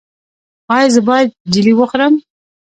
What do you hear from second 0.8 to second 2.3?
زه باید جیلې وخورم؟